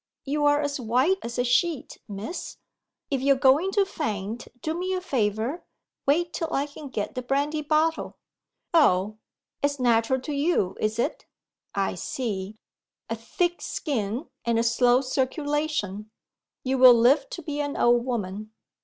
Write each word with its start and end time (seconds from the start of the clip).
You're 0.25 0.59
as 0.61 0.79
white 0.79 1.19
as 1.21 1.37
a 1.37 1.43
sheet, 1.43 1.99
Miss. 2.07 2.57
If 3.11 3.21
you're 3.21 3.35
going 3.35 3.71
to 3.73 3.85
faint, 3.85 4.47
do 4.63 4.73
me 4.73 4.93
a 4.93 4.99
favour 4.99 5.63
wait 6.07 6.33
till 6.33 6.51
I 6.51 6.65
can 6.65 6.89
get 6.89 7.13
the 7.13 7.21
brandy 7.21 7.61
bottle. 7.61 8.17
Oh! 8.73 9.19
it's 9.61 9.79
natural 9.79 10.19
to 10.21 10.33
you, 10.33 10.75
is 10.79 10.97
it? 10.97 11.27
I 11.75 11.93
see. 11.93 12.57
A 13.11 13.15
thick 13.15 13.61
skin 13.61 14.27
and 14.43 14.57
a 14.57 14.63
slow 14.63 15.01
circulation; 15.01 16.09
you 16.63 16.79
will 16.79 16.95
live 16.95 17.29
to 17.29 17.43
be 17.43 17.59
an 17.61 17.77
old 17.77 18.03
woman. 18.03 18.53